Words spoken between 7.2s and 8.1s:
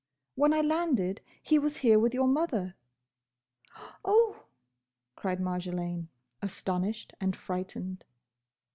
and frightened.